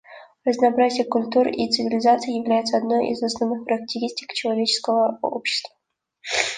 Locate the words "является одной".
2.33-3.09